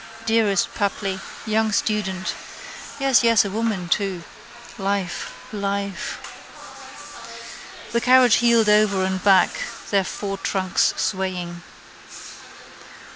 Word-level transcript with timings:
Dearest 0.25 0.73
Papli. 0.73 1.19
Young 1.45 1.71
student. 1.71 2.33
Yes, 2.99 3.23
yes: 3.23 3.45
a 3.45 3.51
woman 3.51 3.87
too. 3.87 4.23
Life, 4.79 5.31
life. 5.53 6.17
The 7.91 8.01
carriage 8.01 8.37
heeled 8.37 8.67
over 8.67 9.03
and 9.05 9.23
back, 9.23 9.51
their 9.91 10.03
four 10.03 10.39
trunks 10.39 10.95
swaying. 10.97 11.61